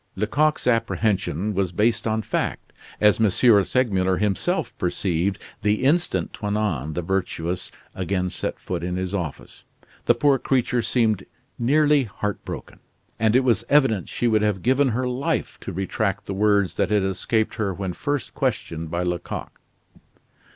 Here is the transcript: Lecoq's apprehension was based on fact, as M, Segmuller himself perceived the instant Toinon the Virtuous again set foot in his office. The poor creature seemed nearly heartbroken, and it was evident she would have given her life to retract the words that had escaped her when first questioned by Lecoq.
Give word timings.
Lecoq's 0.15 0.65
apprehension 0.65 1.53
was 1.53 1.71
based 1.71 2.07
on 2.07 2.23
fact, 2.23 2.73
as 2.99 3.19
M, 3.21 3.29
Segmuller 3.29 4.17
himself 4.17 4.75
perceived 4.79 5.37
the 5.61 5.83
instant 5.83 6.33
Toinon 6.33 6.93
the 6.95 7.03
Virtuous 7.03 7.69
again 7.93 8.31
set 8.31 8.57
foot 8.57 8.83
in 8.83 8.95
his 8.95 9.13
office. 9.13 9.63
The 10.05 10.15
poor 10.15 10.39
creature 10.39 10.81
seemed 10.81 11.27
nearly 11.59 12.05
heartbroken, 12.05 12.79
and 13.19 13.35
it 13.35 13.43
was 13.43 13.63
evident 13.69 14.09
she 14.09 14.27
would 14.27 14.41
have 14.41 14.63
given 14.63 14.87
her 14.89 15.07
life 15.07 15.59
to 15.59 15.71
retract 15.71 16.25
the 16.25 16.33
words 16.33 16.77
that 16.77 16.89
had 16.89 17.03
escaped 17.03 17.53
her 17.57 17.71
when 17.71 17.93
first 17.93 18.33
questioned 18.33 18.89
by 18.89 19.03
Lecoq. 19.03 19.51